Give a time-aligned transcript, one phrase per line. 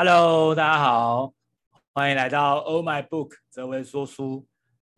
[0.00, 1.34] Hello，大家好，
[1.92, 4.46] 欢迎来到 Oh My Book 泽维说书，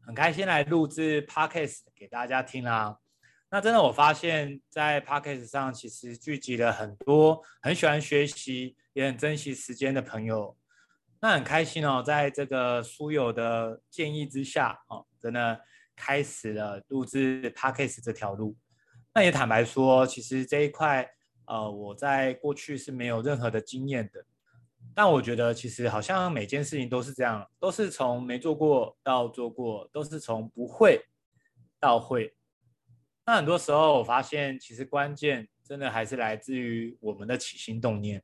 [0.04, 2.98] 很开心来录制 Podcast 给大家听啦。
[3.50, 10.54] 那真的，我发现，在 Podcast 上其实聚集了很多很喜欢学习，也很珍惜时间的朋友。
[11.22, 15.62] 那很开心哦，在这个书友的建议之下，哦，真的
[15.96, 18.54] 开始了录制 Podcast 这条路。
[19.14, 21.10] 那也坦白说，其实这一块，
[21.46, 24.26] 呃，我在过去是没有任何的经验的。
[24.94, 31.06] 但我觉得，其实好像每件事情都是这样，都是从没做过到做过，都是从不会
[31.78, 32.34] 到会。
[33.24, 38.22] 那很多时候，我发现其实关键真的还是来自于我们的起心动念，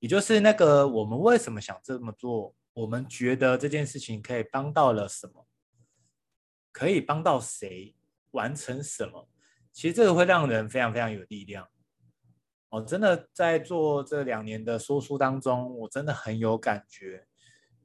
[0.00, 5.46] 也就是那个我们为什么想这么做，我们觉得这件事情可以帮到了什么，
[6.72, 7.94] 可以帮到谁，
[8.32, 9.28] 完成什么。
[9.72, 11.68] 其实这个会让人非常非常有力量。
[12.68, 17.26] 我真的在做这两年的说书当中，我真的很有感觉，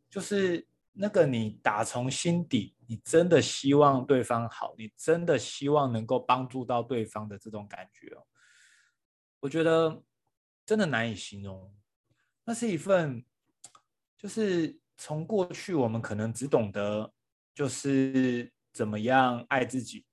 [0.09, 8.23] 就是那个你打从心底，你真的希望对方好，你真的希望能够帮助到对方的这种感觉哦，
[9.39, 10.01] 我觉得
[10.65, 11.73] 真的难以形容。
[12.43, 13.23] 那是一份，
[14.17, 17.13] 就是从过去我们可能只懂得
[17.53, 20.05] 就是怎么样爱自己。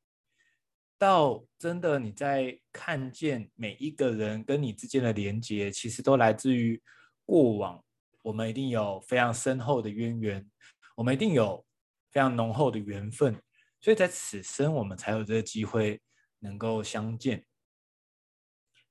[0.99, 6.83] 到真的你在看见每一个人跟你之间的连接，其实都来自于
[7.25, 7.83] 过往，
[8.23, 10.51] 我们一定有非常深厚的渊源，
[10.97, 11.65] 我们一定有
[12.11, 13.41] 非常浓厚的缘分，
[13.81, 16.01] 所以在此生我们才有这个机会
[16.41, 17.45] 能够相见。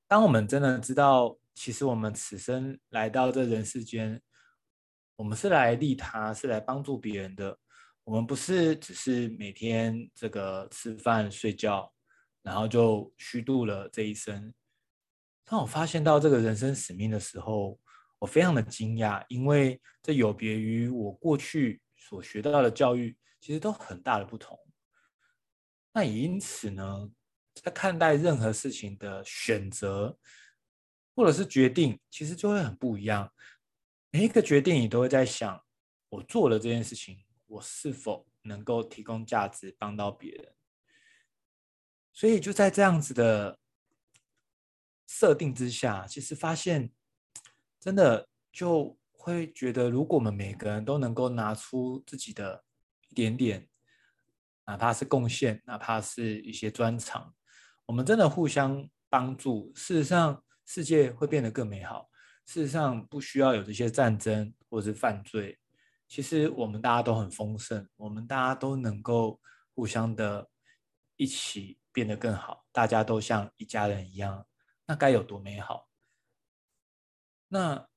[0.07, 4.21] 当我们真的知道，其实我们此生来到这人世间，
[5.17, 7.59] 我们是来利他，是来帮助别人的，
[8.05, 11.93] 我们不是只是每天这个吃饭睡觉。
[12.47, 14.53] 然后就虚度了这一生。
[15.43, 17.77] 当我发现到这个人生使命的时候，
[18.19, 24.57] 我非常的惊讶，因为这有别于我过去所学到的教育，其实都很大的不同。
[25.91, 27.11] 那也因此呢，
[27.53, 30.17] 在看待任何事情的选择
[31.13, 33.29] 或者是决定，其实就会很不一样。
[34.09, 35.61] 每一个决定，你都会在想，
[36.07, 40.56] 我做了这件事情，我是否能够提供价值，帮到别人。
[42.17, 43.59] 所以就在这样子的
[45.05, 46.91] 设定之下，其实发现
[47.79, 52.63] 真的就会觉得，如果我们每个人都能够拿出自己的
[53.09, 53.69] 一点点，
[54.65, 57.35] 哪怕是贡献，哪怕是一些专长，
[57.85, 62.09] 我们真的互相帮助，事实上世界会变得更美好。
[62.47, 65.59] 事实上不需要有这些战争或是犯罪，
[66.07, 69.39] 其实我们大家都很丰盛，我们大家都能够
[69.75, 70.49] 互相的
[71.15, 71.77] 一起。
[71.97, 74.47] 变得更好，大家都像一家人一样，
[74.85, 75.89] 那该有多美好？
[77.47, 77.89] 那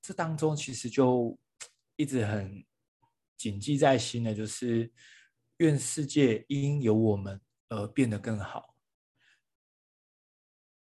[0.00, 1.36] 这当中其实就
[1.96, 2.64] 一直很
[3.36, 4.92] 谨记在心的，就是
[5.56, 7.40] 愿世界因有我们
[7.70, 8.76] 而变得更好。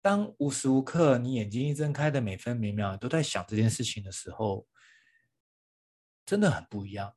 [0.01, 4.67] 当无时无刻你眼睛一睁开的每分每秒都在想这件事情的时候，
[6.25, 7.15] 真的很不一样。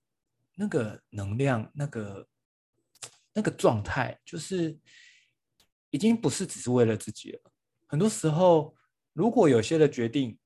[0.56, 2.28] 那个能量，那个
[3.32, 4.78] 那个状态，就是。
[5.92, 7.40] 已经不是只是为了自己了。
[7.86, 8.74] 很多时候，
[9.12, 10.38] 如果有些的决定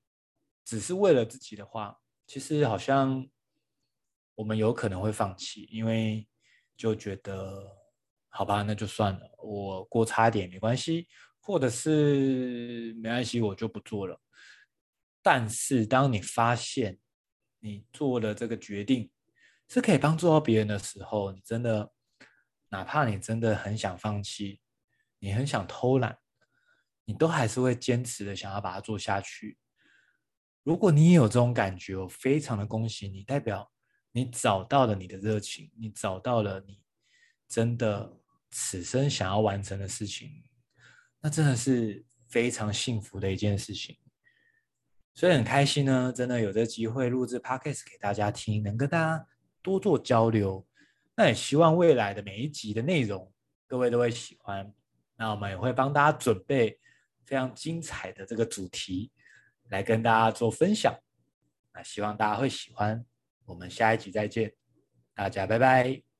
[0.64, 1.96] 只是为了自己的话，
[2.26, 3.24] 其实好像
[4.34, 6.26] 我们有可能会放弃，因为
[6.76, 7.64] 就觉得
[8.28, 11.06] 好吧，那就算了，我过差一点没关系，
[11.38, 14.20] 或者是没关系，我就不做了。
[15.22, 16.98] 但是，当你发现
[17.60, 19.08] 你做的这个决定
[19.68, 21.92] 是可以帮助到别人的时候，你真的，
[22.68, 24.60] 哪怕你真的很想放弃。
[25.18, 26.18] 你很想偷懒，
[27.04, 29.58] 你都还是会坚持的想要把它做下去。
[30.62, 33.70] 如果你也有这种感觉，我非常的恭喜你，代表
[34.12, 36.82] 你找到了你的热情，你找到了你
[37.48, 40.42] 真的此生想要完成的事情，
[41.20, 43.96] 那真的是非常幸福的一件事情。
[45.14, 49.26] 所以很开心呢，真的有这机会录制 Podcast 给大家听，能跟大家
[49.62, 50.66] 多做交流。
[51.14, 53.32] 那也希望未来的每一集的内容，
[53.66, 54.74] 各位都会喜欢。
[55.16, 56.78] 那我们也会帮大家准备
[57.24, 59.10] 非常精彩的这个主题
[59.70, 60.94] 来跟大家做分享，
[61.72, 63.04] 那希望大家会喜欢。
[63.44, 64.52] 我们下一集再见，
[65.14, 66.15] 大家拜拜。